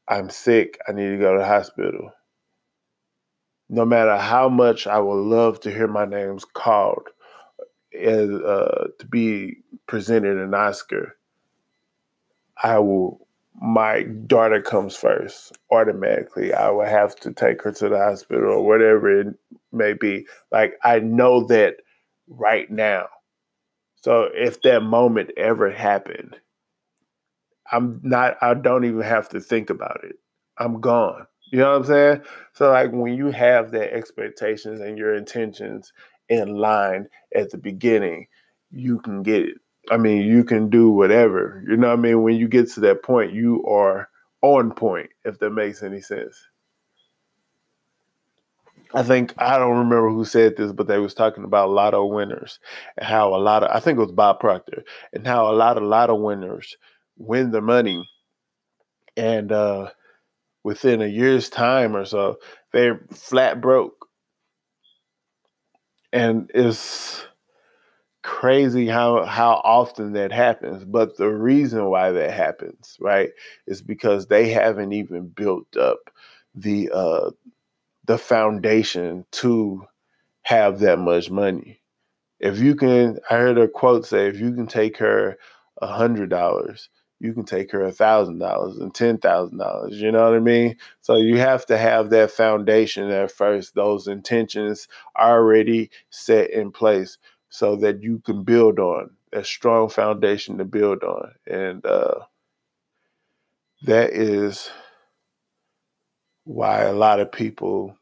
I'm 0.09 0.31
sick, 0.31 0.79
I 0.89 0.93
need 0.93 1.11
to 1.11 1.19
go 1.19 1.33
to 1.33 1.41
the 1.41 1.47
hospital. 1.47 2.13
No 3.69 3.85
matter 3.85 4.17
how 4.17 4.49
much 4.49 4.87
I 4.87 5.01
would 5.01 5.15
love 5.17 5.61
to 5.61 5.71
hear 5.71 5.89
my 5.89 6.05
name's 6.05 6.45
called 6.45 7.09
as 7.99 8.31
uh, 8.31 8.89
to 8.99 9.07
be 9.07 9.59
presented 9.87 10.39
an 10.39 10.55
Oscar, 10.55 11.17
I 12.63 12.79
will. 12.79 13.21
My 13.63 14.03
daughter 14.03 14.61
comes 14.61 14.97
first 14.97 15.57
automatically. 15.71 16.53
I 16.53 16.71
will 16.71 16.87
have 16.87 17.15
to 17.21 17.33
take 17.33 17.63
her 17.63 17.73
to 17.73 17.89
the 17.89 17.99
hospital 17.99 18.53
or 18.53 18.67
whatever 18.67 19.21
it 19.21 19.29
may 19.73 19.93
be. 19.93 20.27
Like 20.51 20.75
I 20.83 20.99
know 20.99 21.47
that 21.47 21.77
right 22.29 22.69
now. 22.71 23.07
So 24.05 24.29
if 24.35 24.61
that 24.61 24.83
moment 24.83 25.31
ever 25.39 25.71
happened, 25.71 26.37
I'm 27.73 28.03
not, 28.03 28.37
I 28.43 28.53
don't 28.53 28.85
even 28.85 29.01
have 29.01 29.31
to 29.31 29.41
think 29.41 29.71
about 29.71 30.05
it. 30.05 30.17
I'm 30.59 30.79
gone. 30.79 31.27
You 31.51 31.61
know 31.61 31.71
what 31.71 31.77
I'm 31.77 31.85
saying? 31.87 32.23
So, 32.53 32.71
like, 32.71 32.93
when 32.93 33.15
you 33.15 33.31
have 33.31 33.71
that 33.71 33.95
expectations 33.95 34.81
and 34.81 34.99
your 34.99 35.15
intentions 35.15 35.95
in 36.29 36.57
line 36.57 37.09
at 37.35 37.49
the 37.51 37.57
beginning, 37.57 38.27
you 38.71 39.01
can 39.01 39.23
get 39.23 39.41
it. 39.41 39.57
I 39.91 39.97
mean, 39.97 40.27
you 40.27 40.45
can 40.45 40.69
do 40.69 40.91
whatever. 40.91 41.65
You 41.67 41.79
know 41.79 41.89
what 41.89 41.99
I 41.99 42.03
mean? 42.03 42.23
When 42.23 42.37
you 42.37 42.47
get 42.47 42.71
to 42.73 42.81
that 42.81 43.03
point, 43.03 43.33
you 43.33 43.65
are 43.65 44.11
on 44.43 44.73
point, 44.73 45.09
if 45.25 45.39
that 45.39 45.53
makes 45.53 45.83
any 45.83 46.03
sense. 46.03 46.47
I 48.95 49.03
think 49.03 49.35
I 49.39 49.59
don't 49.59 49.77
remember 49.79 50.11
who 50.11 50.25
said 50.25 50.57
this, 50.57 50.73
but 50.73 50.87
they 50.89 50.99
was 50.99 51.15
talking 51.15 51.45
about 51.45 51.71
lotto 51.71 52.07
winners 52.07 52.61
and 52.97 53.07
how 53.07 53.35
a 53.35 53.39
lot 53.39 53.65
of 53.65 53.71
I 53.75 53.81
think 53.81 53.99
it 53.99 54.03
was 54.03 54.13
Bob 54.13 54.41
Proctor 54.41 54.85
and 55.13 55.27
how 55.27 55.51
a 55.51 55.55
lot 55.55 55.79
of 56.11 56.21
winners 56.21 56.77
win 57.19 57.51
the 57.53 57.63
money 57.63 58.09
and 59.17 59.53
uh, 59.53 59.91
within 60.65 61.03
a 61.03 61.07
year's 61.07 61.51
time 61.51 61.97
or 61.97 62.05
so 62.05 62.37
they're 62.73 63.01
flat 63.13 63.61
broke. 63.61 64.07
And 66.13 66.51
it's 66.55 67.27
crazy 68.23 68.87
how 68.89 69.25
how 69.25 69.61
often 69.65 70.15
that 70.15 70.33
happens 70.33 70.85
but 70.85 71.17
the 71.19 71.29
reason 71.29 71.85
why 71.87 72.11
that 72.11 72.31
happens 72.33 72.97
right 72.99 73.31
is 73.67 73.83
because 73.83 74.27
they 74.29 74.49
haven't 74.49 74.93
even 74.95 75.29
built 75.29 75.77
up 75.77 75.99
the 76.55 76.91
uh 76.93 77.31
the 78.05 78.19
foundation 78.19 79.25
to 79.33 79.85
have 80.43 80.81
that 80.81 80.99
much 80.99 81.31
money 81.31 81.81
if 82.41 82.59
you 82.59 82.75
can 82.75 83.19
i 83.31 83.35
heard 83.35 83.59
a 83.59 83.69
quote 83.69 84.07
say 84.07 84.29
if 84.29 84.39
you 84.41 84.53
can 84.55 84.67
take 84.67 84.97
her 84.99 85.37
a 85.83 85.87
hundred 85.87 86.31
dollars 86.31 86.89
you 87.21 87.33
can 87.33 87.45
take 87.45 87.71
her 87.73 87.83
a 87.83 87.93
thousand 87.93 88.39
dollars 88.39 88.77
and 88.79 88.95
ten 88.95 89.17
thousand 89.19 89.59
dollars. 89.59 90.01
You 90.01 90.13
know 90.13 90.25
what 90.25 90.37
I 90.37 90.41
mean? 90.41 90.77
So 91.01 91.17
you 91.17 91.39
have 91.39 91.65
to 91.67 91.79
have 91.79 92.11
that 92.11 92.31
foundation 92.31 93.11
at 93.11 93.31
first, 93.31 93.75
those 93.75 94.07
intentions 94.09 94.89
already 95.19 95.91
set 96.11 96.51
in 96.51 96.71
place 96.71 97.17
so 97.49 97.77
that 97.77 98.03
you 98.03 98.19
can 98.27 98.43
build 98.43 98.79
on 98.79 99.11
a 99.33 99.43
strong 99.43 99.89
foundation 99.89 100.59
to 100.59 100.65
build 100.65 101.03
on. 101.03 101.33
And 101.47 101.85
uh, 101.87 102.21
that 103.83 104.13
is 104.13 104.71
why 106.45 106.83
a 106.83 106.93
lot 106.93 107.21
of 107.21 107.33
people 107.33 107.97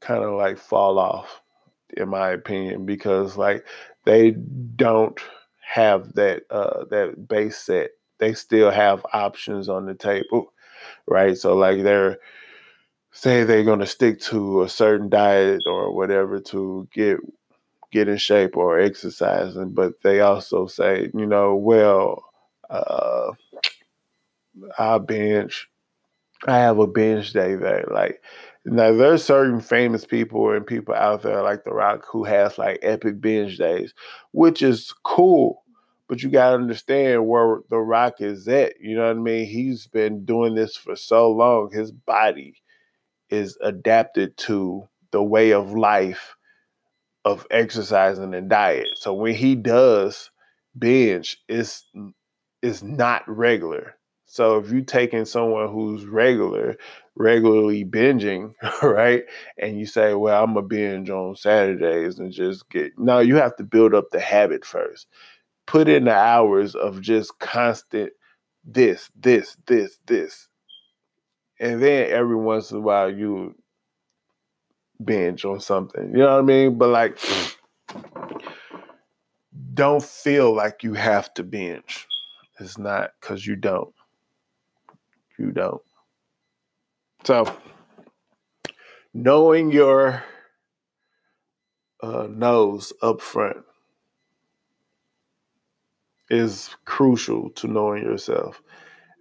kind 0.00 0.22
of 0.22 0.34
like 0.34 0.58
fall 0.58 0.98
off, 0.98 1.42
in 1.96 2.08
my 2.08 2.30
opinion, 2.30 2.86
because 2.86 3.36
like 3.36 3.66
they 4.04 4.32
don't 4.76 5.18
have 5.60 6.12
that 6.14 6.42
uh, 6.50 6.84
that 6.90 7.28
base 7.28 7.58
set 7.58 7.90
they 8.18 8.34
still 8.34 8.70
have 8.70 9.04
options 9.12 9.68
on 9.68 9.86
the 9.86 9.94
table, 9.94 10.52
right? 11.06 11.36
So 11.36 11.54
like 11.54 11.82
they're 11.82 12.18
say 13.12 13.44
they're 13.44 13.64
going 13.64 13.80
to 13.80 13.86
stick 13.86 14.20
to 14.20 14.62
a 14.62 14.68
certain 14.68 15.08
diet 15.08 15.62
or 15.66 15.94
whatever 15.94 16.38
to 16.40 16.88
get 16.92 17.18
get 17.92 18.08
in 18.08 18.16
shape 18.16 18.56
or 18.56 18.78
exercising, 18.80 19.70
but 19.70 19.94
they 20.02 20.20
also 20.20 20.66
say, 20.66 21.10
you 21.14 21.26
know, 21.26 21.54
well, 21.54 22.24
uh, 22.68 23.30
I 24.78 24.98
binge. 24.98 25.68
I 26.46 26.58
have 26.58 26.78
a 26.78 26.86
binge 26.86 27.32
day 27.32 27.54
that 27.56 27.90
like 27.92 28.22
now 28.64 28.92
there's 28.92 29.24
certain 29.24 29.60
famous 29.60 30.04
people 30.04 30.50
and 30.52 30.66
people 30.66 30.94
out 30.94 31.22
there 31.22 31.42
like 31.42 31.64
The 31.64 31.72
Rock 31.72 32.04
who 32.10 32.24
has 32.24 32.58
like 32.58 32.80
epic 32.82 33.20
binge 33.20 33.58
days, 33.58 33.94
which 34.32 34.62
is 34.62 34.92
cool 35.04 35.64
but 36.08 36.22
you 36.22 36.30
got 36.30 36.50
to 36.50 36.56
understand 36.56 37.26
where 37.26 37.60
The 37.68 37.78
Rock 37.78 38.20
is 38.20 38.46
at. 38.48 38.80
You 38.80 38.96
know 38.96 39.08
what 39.08 39.16
I 39.16 39.20
mean? 39.20 39.46
He's 39.46 39.86
been 39.86 40.24
doing 40.24 40.54
this 40.54 40.76
for 40.76 40.94
so 40.94 41.30
long. 41.30 41.70
His 41.72 41.90
body 41.90 42.62
is 43.30 43.58
adapted 43.60 44.36
to 44.38 44.88
the 45.10 45.22
way 45.22 45.52
of 45.52 45.72
life 45.72 46.36
of 47.24 47.46
exercising 47.50 48.34
and 48.34 48.48
diet. 48.48 48.88
So 48.96 49.14
when 49.14 49.34
he 49.34 49.54
does 49.56 50.30
binge, 50.78 51.38
it's 51.48 51.84
it's 52.62 52.82
not 52.82 53.22
regular. 53.28 53.96
So 54.26 54.58
if 54.58 54.70
you're 54.70 54.82
taking 54.82 55.24
someone 55.24 55.72
who's 55.72 56.04
regular, 56.06 56.76
regularly 57.16 57.84
binging, 57.84 58.54
right, 58.82 59.24
and 59.58 59.78
you 59.78 59.86
say, 59.86 60.14
"Well, 60.14 60.42
I'm 60.44 60.56
a 60.56 60.62
binge 60.62 61.10
on 61.10 61.36
Saturdays 61.36 62.18
and 62.18 62.32
just 62.32 62.68
get," 62.70 62.92
no, 62.98 63.20
you 63.20 63.36
have 63.36 63.56
to 63.56 63.64
build 63.64 63.94
up 63.94 64.10
the 64.12 64.20
habit 64.20 64.64
first. 64.64 65.06
Put 65.66 65.88
in 65.88 66.04
the 66.04 66.14
hours 66.14 66.74
of 66.74 67.00
just 67.00 67.38
constant 67.40 68.12
this, 68.64 69.10
this, 69.20 69.56
this, 69.66 69.98
this, 70.06 70.48
and 71.60 71.82
then 71.82 72.10
every 72.10 72.36
once 72.36 72.70
in 72.70 72.78
a 72.78 72.80
while 72.80 73.10
you 73.12 73.54
binge 75.04 75.44
on 75.44 75.60
something. 75.60 76.10
You 76.12 76.18
know 76.18 76.32
what 76.34 76.40
I 76.40 76.42
mean? 76.42 76.78
But 76.78 76.90
like, 76.90 77.18
don't 79.74 80.02
feel 80.04 80.54
like 80.54 80.82
you 80.84 80.94
have 80.94 81.34
to 81.34 81.44
binge. 81.44 82.06
It's 82.60 82.78
not 82.78 83.12
because 83.20 83.46
you 83.46 83.56
don't. 83.56 83.94
You 85.38 85.52
don't. 85.52 85.82
So, 87.24 87.44
knowing 89.12 89.70
your 89.72 90.22
uh, 92.02 92.28
no's 92.30 92.92
up 93.02 93.20
front 93.20 93.58
is 96.30 96.70
crucial 96.84 97.50
to 97.50 97.66
knowing 97.66 98.02
yourself. 98.02 98.62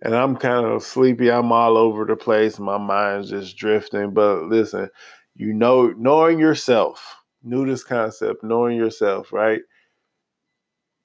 And 0.01 0.15
I'm 0.15 0.35
kind 0.35 0.65
of 0.65 0.83
sleepy. 0.83 1.31
I'm 1.31 1.51
all 1.51 1.77
over 1.77 2.05
the 2.05 2.15
place. 2.15 2.59
My 2.59 2.77
mind's 2.77 3.29
just 3.29 3.57
drifting. 3.57 4.13
But 4.13 4.43
listen, 4.43 4.89
you 5.35 5.53
know, 5.53 5.93
knowing 5.97 6.39
yourself, 6.39 7.15
knew 7.43 7.65
this 7.65 7.83
concept, 7.83 8.43
knowing 8.43 8.77
yourself, 8.77 9.33
right? 9.33 9.61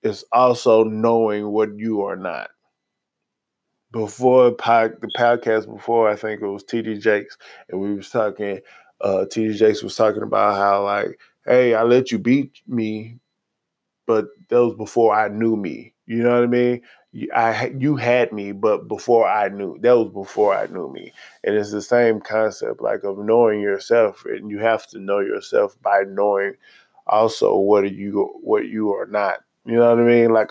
It's 0.03 0.25
also 0.33 0.85
knowing 0.85 1.51
what 1.51 1.71
you 1.77 2.03
are 2.03 2.17
not 2.17 2.51
before 3.93 4.53
pod, 4.53 4.95
the 5.01 5.09
podcast 5.09 5.73
before 5.73 6.09
I 6.09 6.17
think 6.17 6.43
it 6.43 6.47
was 6.47 6.65
TD 6.65 7.01
Jakes 7.01 7.37
and 7.69 7.81
we 7.81 7.95
was 7.95 8.11
talking 8.11 8.61
uh 9.01 9.25
TD 9.31 9.57
Jakes 9.57 9.83
was 9.83 9.97
talking 9.97 10.23
about 10.23 10.57
how 10.57 10.85
like 10.85 11.19
hey 11.47 11.75
I 11.75 11.83
let 11.83 12.13
you 12.13 12.19
beat 12.19 12.61
me 12.67 13.19
but 14.07 14.27
that 14.49 14.65
was 14.65 14.75
before 14.77 15.15
I 15.15 15.29
knew 15.29 15.57
me. 15.57 15.95
You 16.07 16.23
know 16.25 16.35
what 16.35 16.45
I 16.45 16.47
mean? 16.49 16.83
You, 17.13 17.31
I 17.35 17.73
you 17.79 17.97
had 17.97 18.33
me 18.33 18.53
but 18.53 18.89
before 18.89 19.29
I 19.29 19.49
knew 19.49 19.79
that 19.81 19.97
was 19.97 20.13
before 20.13 20.55
I 20.55 20.67
knew 20.67 20.93
me. 20.93 21.13
And 21.45 21.57
it's 21.57 21.73
the 21.73 21.83
same 21.83 22.21
concept 22.21 22.81
like 22.81 23.05
of 23.05 23.19
knowing 23.19 23.61
yourself 23.61 24.25
and 24.25 24.51
you 24.51 24.59
have 24.61 24.87
to 24.89 24.99
know 24.99 25.21
yourself 25.21 25.77
by 25.83 26.03
knowing 26.07 26.55
also 27.07 27.57
what 27.57 27.85
are 27.85 27.89
you 27.89 28.39
what 28.43 28.67
you 28.67 28.93
are 28.93 29.07
not. 29.07 29.41
You 29.65 29.77
know 29.77 29.91
what 29.91 30.01
I 30.01 30.09
mean? 30.09 30.33
Like 30.33 30.51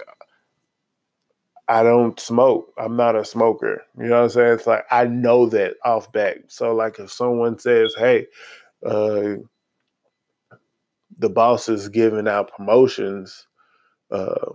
I 1.69 1.83
don't 1.83 2.19
smoke. 2.19 2.73
I'm 2.79 2.97
not 2.97 3.15
a 3.15 3.23
smoker. 3.23 3.83
You 3.97 4.05
know 4.07 4.17
what 4.17 4.23
I'm 4.23 4.29
saying? 4.31 4.53
It's 4.55 4.67
like 4.67 4.85
I 4.91 5.05
know 5.05 5.45
that 5.49 5.75
off 5.85 6.11
back. 6.11 6.37
So 6.47 6.75
like 6.75 6.99
if 6.99 7.11
someone 7.11 7.59
says, 7.59 7.93
"Hey, 7.97 8.27
uh, 8.85 9.35
the 11.19 11.29
boss 11.29 11.69
is 11.69 11.89
giving 11.89 12.27
out 12.27 12.51
promotions," 12.55 13.45
uh, 14.11 14.53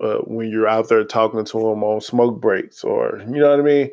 uh, 0.00 0.18
when 0.20 0.50
you're 0.50 0.68
out 0.68 0.88
there 0.88 1.04
talking 1.04 1.44
to 1.44 1.58
them 1.60 1.84
on 1.84 2.00
smoke 2.00 2.40
breaks, 2.40 2.84
or 2.84 3.18
you 3.20 3.40
know 3.40 3.50
what 3.50 3.60
I 3.60 3.62
mean, 3.62 3.90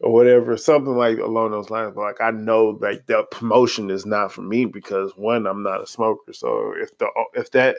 or 0.00 0.12
whatever, 0.12 0.56
something 0.56 0.96
like 0.96 1.18
along 1.18 1.50
those 1.52 1.70
lines. 1.70 1.92
But 1.94 2.02
like 2.02 2.20
I 2.22 2.30
know 2.30 2.78
like 2.80 3.06
that 3.06 3.30
promotion 3.30 3.90
is 3.90 4.06
not 4.06 4.32
for 4.32 4.42
me 4.42 4.64
because 4.66 5.12
one, 5.16 5.46
I'm 5.46 5.62
not 5.62 5.82
a 5.82 5.86
smoker. 5.86 6.32
So 6.32 6.74
if 6.78 6.96
the 6.98 7.08
if 7.34 7.50
that 7.52 7.78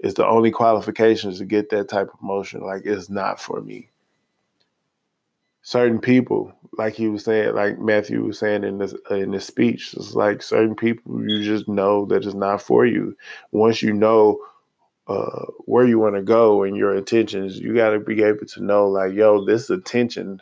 is 0.00 0.14
the 0.14 0.26
only 0.26 0.50
qualifications 0.50 1.38
to 1.38 1.44
get 1.44 1.70
that 1.70 1.88
type 1.88 2.08
of 2.12 2.20
promotion. 2.20 2.60
Like 2.60 2.82
it's 2.84 3.10
not 3.10 3.40
for 3.40 3.60
me. 3.60 3.90
Certain 5.62 6.00
people, 6.00 6.52
like 6.78 6.94
he 6.94 7.08
was 7.08 7.24
saying, 7.24 7.54
like 7.54 7.78
Matthew 7.78 8.24
was 8.24 8.38
saying 8.38 8.64
in 8.64 8.78
this 8.78 8.94
in 9.10 9.32
this 9.32 9.46
speech, 9.46 9.92
it's 9.94 10.14
like 10.14 10.42
certain 10.42 10.74
people 10.74 11.28
you 11.28 11.42
just 11.42 11.68
know 11.68 12.06
that 12.06 12.24
it's 12.24 12.34
not 12.34 12.62
for 12.62 12.86
you. 12.86 13.16
Once 13.52 13.82
you 13.82 13.92
know 13.92 14.40
uh, 15.08 15.46
where 15.64 15.86
you 15.86 15.98
want 15.98 16.14
to 16.14 16.22
go 16.22 16.62
and 16.62 16.76
your 16.76 16.94
intentions, 16.94 17.58
you 17.58 17.74
got 17.74 17.90
to 17.90 17.98
be 17.98 18.22
able 18.22 18.46
to 18.46 18.62
know, 18.62 18.86
like, 18.88 19.14
yo, 19.14 19.44
this 19.44 19.70
attention, 19.70 20.40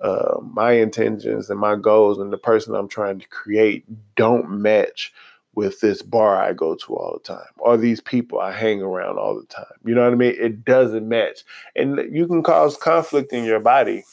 uh, 0.00 0.36
my 0.42 0.72
intentions 0.72 1.50
and 1.50 1.60
my 1.60 1.76
goals 1.76 2.18
and 2.18 2.32
the 2.32 2.38
person 2.38 2.74
I'm 2.74 2.88
trying 2.88 3.18
to 3.18 3.28
create 3.28 3.84
don't 4.16 4.50
match 4.50 5.12
with 5.56 5.80
this 5.80 6.02
bar 6.02 6.40
I 6.40 6.52
go 6.52 6.76
to 6.76 6.94
all 6.94 7.14
the 7.14 7.34
time 7.34 7.48
or 7.58 7.76
these 7.76 8.00
people 8.00 8.38
I 8.38 8.52
hang 8.52 8.82
around 8.82 9.18
all 9.18 9.34
the 9.34 9.46
time. 9.46 9.64
You 9.84 9.94
know 9.94 10.04
what 10.04 10.12
I 10.12 10.16
mean? 10.16 10.36
It 10.38 10.64
doesn't 10.64 11.08
match. 11.08 11.40
And 11.74 11.98
you 12.14 12.28
can 12.28 12.42
cause 12.44 12.76
conflict 12.76 13.32
in 13.32 13.44
your 13.44 13.60
body 13.60 14.04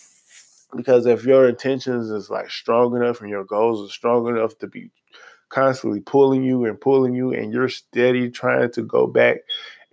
because 0.76 1.06
if 1.06 1.26
your 1.26 1.48
intentions 1.48 2.10
is 2.10 2.30
like 2.30 2.50
strong 2.50 2.96
enough 2.96 3.22
and 3.22 3.30
your 3.30 3.44
goals 3.44 3.88
are 3.88 3.94
strong 3.94 4.28
enough 4.28 4.58
to 4.60 4.68
be 4.68 4.90
constantly 5.50 6.00
pulling 6.00 6.44
you 6.44 6.66
and 6.66 6.82
pulling 6.82 7.14
you 7.14 7.34
and 7.34 7.54
you're 7.54 7.70
steady 7.70 8.30
trying 8.30 8.72
to 8.72 8.82
go 8.82 9.06
back 9.06 9.38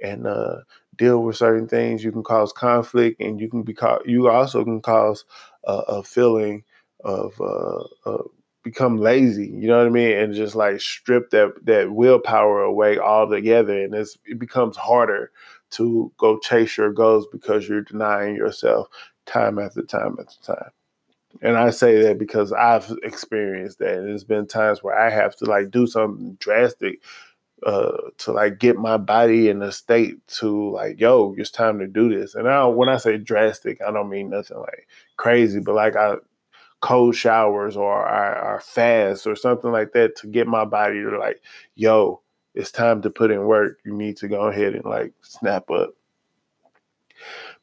and 0.03 0.27
uh, 0.27 0.57
deal 0.97 1.23
with 1.23 1.37
certain 1.37 1.69
things, 1.69 2.03
you 2.03 2.13
can 2.13 2.23
cause 2.23 2.53
conflict 2.53 3.21
and 3.21 3.41
you 3.41 3.51
can 3.51 3.63
be 3.63 3.75
ca- 3.75 3.99
you 4.07 4.29
also 4.29 4.65
can 4.65 4.81
cause 4.81 5.25
uh, 5.67 5.83
a 5.89 6.03
feeling 6.03 6.65
of 7.05 7.39
uh, 7.41 8.23
become 8.63 8.99
lazy, 8.99 9.47
you 9.47 9.69
know 9.69 9.79
what 9.79 9.87
I 9.87 9.91
mean, 9.91 10.17
and 10.17 10.35
just 10.35 10.55
like 10.55 10.81
strip 10.81 11.31
that 11.31 11.55
that 11.65 11.93
willpower 11.93 12.63
away 12.63 12.99
altogether, 12.99 13.83
and 13.83 13.95
it's, 13.95 14.19
it 14.27 14.39
becomes 14.39 14.77
harder 14.77 15.31
to 15.71 16.13
go 16.19 16.39
chase 16.39 16.77
your 16.77 16.93
goals 16.93 17.27
because 17.31 17.69
you're 17.69 17.83
denying 17.83 18.35
yourself 18.35 18.89
time 19.27 19.59
after 19.59 19.83
time 19.83 20.17
after 20.21 20.55
time. 20.55 20.71
And 21.43 21.57
I 21.57 21.71
say 21.71 22.03
that 22.03 22.19
because 22.19 22.53
I've 22.53 22.91
experienced 23.03 23.79
that. 23.79 23.99
And 23.99 24.09
there's 24.09 24.25
been 24.25 24.47
times 24.47 24.83
where 24.83 24.99
I 24.99 25.11
have 25.11 25.37
to 25.37 25.45
like 25.45 25.71
do 25.71 25.87
something 25.87 26.35
drastic 26.41 27.01
uh, 27.65 27.97
to 28.19 28.33
like 28.33 28.59
get 28.59 28.77
my 28.77 28.97
body 28.97 29.49
in 29.49 29.63
a 29.63 29.71
state 29.71 30.27
to 30.27 30.71
like, 30.73 30.99
yo, 30.99 31.35
it's 31.39 31.51
time 31.51 31.79
to 31.79 31.87
do 31.87 32.09
this. 32.09 32.35
And 32.35 32.49
I 32.49 32.65
when 32.67 32.89
I 32.89 32.97
say 32.97 33.17
drastic, 33.17 33.81
I 33.87 33.93
don't 33.93 34.11
mean 34.11 34.31
nothing 34.31 34.59
like 34.59 34.89
crazy, 35.17 35.61
but 35.61 35.75
like 35.75 35.97
I 35.97 36.17
cold 36.81 37.15
showers 37.15 37.77
or 37.77 38.07
our, 38.07 38.61
fast 38.61 39.27
or 39.27 39.37
something 39.37 39.71
like 39.71 39.93
that 39.93 40.17
to 40.17 40.27
get 40.27 40.47
my 40.47 40.65
body 40.65 41.03
to 41.03 41.19
like, 41.19 41.41
yo, 41.75 42.21
it's 42.55 42.71
time 42.71 43.03
to 43.03 43.11
put 43.11 43.31
in 43.31 43.45
work. 43.45 43.79
You 43.85 43.95
need 43.95 44.17
to 44.19 44.29
go 44.29 44.43
ahead 44.43 44.75
and 44.75 44.85
like 44.85 45.13
snap 45.23 45.71
up. 45.71 45.91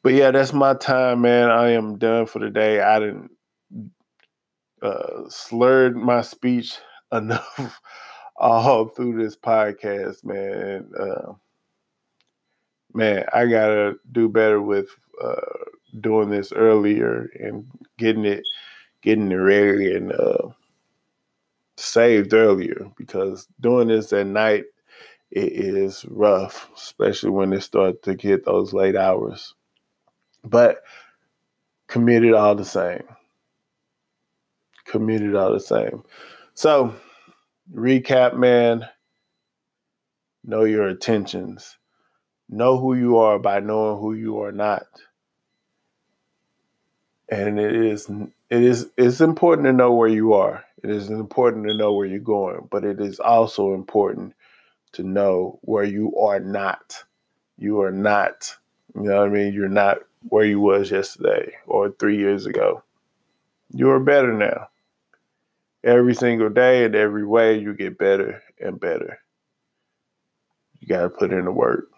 But 0.02 0.14
yeah, 0.14 0.30
that's 0.30 0.52
my 0.52 0.74
time, 0.74 1.22
man. 1.22 1.50
I 1.50 1.70
am 1.70 1.98
done 1.98 2.26
for 2.26 2.38
the 2.38 2.50
day. 2.50 2.80
I 2.80 3.00
didn't 3.00 3.30
uh, 4.80 5.28
slurred 5.28 5.96
my 5.96 6.22
speech 6.22 6.78
enough 7.12 7.80
all 8.36 8.88
through 8.88 9.22
this 9.22 9.36
podcast, 9.36 10.24
man. 10.24 10.88
Uh, 10.98 11.32
man, 12.94 13.24
I 13.32 13.46
gotta 13.46 13.96
do 14.12 14.28
better 14.28 14.62
with 14.62 14.88
uh, 15.22 15.64
doing 16.00 16.30
this 16.30 16.52
earlier 16.52 17.30
and 17.40 17.66
getting 17.98 18.24
it 18.24 18.44
getting 19.02 19.32
ready 19.34 19.94
and 19.94 20.12
uh, 20.12 20.48
saved 21.76 22.34
earlier 22.34 22.90
because 22.96 23.46
doing 23.60 23.88
this 23.88 24.12
at 24.12 24.26
night 24.26 24.64
it 25.30 25.52
is 25.52 26.04
rough, 26.08 26.70
especially 26.74 27.30
when 27.30 27.52
it 27.52 27.62
starts 27.62 28.00
to 28.02 28.14
get 28.14 28.44
those 28.44 28.72
late 28.72 28.96
hours. 28.96 29.54
But 30.44 30.82
committed 31.86 32.34
all 32.34 32.54
the 32.54 32.64
same. 32.64 33.02
Committed 34.86 35.34
all 35.34 35.52
the 35.52 35.60
same. 35.60 36.02
So, 36.54 36.94
recap, 37.74 38.34
man. 38.36 38.88
Know 40.44 40.64
your 40.64 40.88
intentions. 40.88 41.76
Know 42.48 42.78
who 42.78 42.94
you 42.94 43.18
are 43.18 43.38
by 43.38 43.60
knowing 43.60 44.00
who 44.00 44.14
you 44.14 44.40
are 44.40 44.52
not. 44.52 44.86
And 47.28 47.60
it 47.60 47.76
is 47.76 48.10
it 48.50 48.62
is 48.62 48.90
it's 48.96 49.20
important 49.20 49.66
to 49.66 49.72
know 49.72 49.92
where 49.92 50.08
you 50.08 50.32
are. 50.34 50.64
It 50.82 50.90
is 50.90 51.10
important 51.10 51.66
to 51.66 51.76
know 51.76 51.92
where 51.92 52.06
you're 52.06 52.20
going, 52.20 52.68
but 52.70 52.84
it 52.84 53.00
is 53.00 53.18
also 53.20 53.74
important 53.74 54.34
to 54.92 55.02
know 55.02 55.58
where 55.62 55.84
you 55.84 56.16
are 56.16 56.40
not. 56.40 57.04
You 57.58 57.80
are 57.82 57.90
not, 57.90 58.56
you 58.94 59.02
know 59.02 59.18
what 59.18 59.28
I 59.28 59.32
mean? 59.32 59.52
You're 59.52 59.68
not 59.68 59.98
where 60.28 60.44
you 60.44 60.60
was 60.60 60.90
yesterday 60.90 61.52
or 61.66 61.90
3 61.90 62.16
years 62.16 62.46
ago. 62.46 62.84
You 63.72 63.90
are 63.90 64.00
better 64.00 64.32
now. 64.32 64.68
Every 65.84 66.14
single 66.14 66.48
day 66.48 66.84
and 66.84 66.94
every 66.94 67.24
way 67.26 67.58
you 67.58 67.74
get 67.74 67.98
better 67.98 68.42
and 68.60 68.80
better. 68.80 69.18
You 70.80 70.88
got 70.88 71.02
to 71.02 71.08
put 71.10 71.32
in 71.32 71.44
the 71.44 71.52
work. 71.52 71.88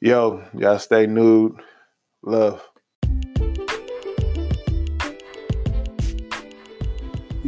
Yo, 0.00 0.44
y'all 0.56 0.78
stay 0.78 1.06
nude. 1.06 1.60
Love. 2.22 2.62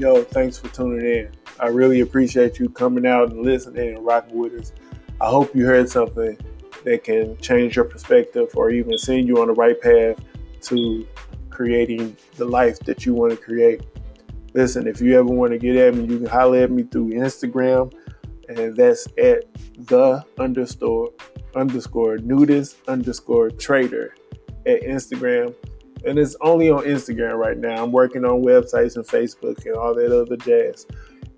Yo, 0.00 0.22
thanks 0.22 0.56
for 0.56 0.68
tuning 0.68 1.04
in. 1.04 1.30
I 1.58 1.66
really 1.66 2.00
appreciate 2.00 2.58
you 2.58 2.70
coming 2.70 3.04
out 3.04 3.32
and 3.32 3.42
listening 3.42 3.96
and 3.96 4.06
rocking 4.06 4.38
with 4.38 4.54
us. 4.54 4.72
I 5.20 5.26
hope 5.26 5.54
you 5.54 5.66
heard 5.66 5.90
something 5.90 6.38
that 6.84 7.04
can 7.04 7.36
change 7.36 7.76
your 7.76 7.84
perspective 7.84 8.48
or 8.54 8.70
even 8.70 8.96
send 8.96 9.28
you 9.28 9.42
on 9.42 9.48
the 9.48 9.52
right 9.52 9.78
path 9.78 10.16
to 10.62 11.06
creating 11.50 12.16
the 12.36 12.46
life 12.46 12.78
that 12.80 13.04
you 13.04 13.12
want 13.12 13.32
to 13.32 13.36
create. 13.36 13.82
Listen, 14.54 14.86
if 14.86 15.02
you 15.02 15.18
ever 15.18 15.28
want 15.28 15.52
to 15.52 15.58
get 15.58 15.76
at 15.76 15.94
me, 15.94 16.06
you 16.06 16.20
can 16.20 16.28
holler 16.28 16.60
at 16.60 16.70
me 16.70 16.84
through 16.84 17.10
Instagram, 17.10 17.92
and 18.48 18.74
that's 18.74 19.06
at 19.18 19.44
the 19.86 20.24
underscore 20.38 21.10
underscore 21.54 22.16
nudist 22.18 22.76
underscore 22.88 23.50
trader 23.50 24.14
at 24.64 24.80
Instagram. 24.80 25.54
And 26.04 26.18
it's 26.18 26.36
only 26.40 26.70
on 26.70 26.84
Instagram 26.84 27.34
right 27.34 27.58
now. 27.58 27.82
I'm 27.82 27.92
working 27.92 28.24
on 28.24 28.42
websites 28.42 28.96
and 28.96 29.06
Facebook 29.06 29.64
and 29.66 29.76
all 29.76 29.94
that 29.94 30.18
other 30.18 30.36
jazz. 30.36 30.86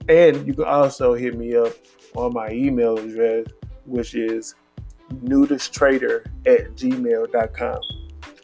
And 0.09 0.47
you 0.47 0.55
can 0.55 0.65
also 0.65 1.15
hit 1.15 1.37
me 1.37 1.57
up 1.57 1.73
on 2.15 2.33
my 2.33 2.51
email 2.51 2.99
address, 2.99 3.47
which 3.85 4.15
is 4.15 4.55
nudisttrader 5.25 6.27
at 6.47 6.75
gmail.com. 6.75 7.81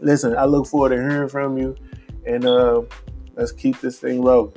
Listen, 0.00 0.36
I 0.36 0.44
look 0.44 0.66
forward 0.66 0.90
to 0.90 0.96
hearing 0.96 1.28
from 1.28 1.58
you, 1.58 1.76
and 2.26 2.44
uh, 2.44 2.82
let's 3.34 3.52
keep 3.52 3.80
this 3.80 3.98
thing 3.98 4.22
rolling. 4.22 4.54